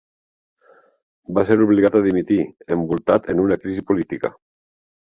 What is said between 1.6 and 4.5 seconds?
obligat a dimitir, envoltat en una crisi política.